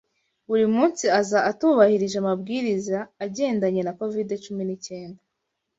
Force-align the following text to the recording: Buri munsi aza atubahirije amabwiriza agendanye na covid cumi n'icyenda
Buri 0.47 0.65
munsi 0.75 1.05
aza 1.19 1.39
atubahirije 1.51 2.17
amabwiriza 2.19 2.99
agendanye 3.25 3.81
na 3.83 3.93
covid 3.99 4.29
cumi 4.43 4.63
n'icyenda 4.65 5.21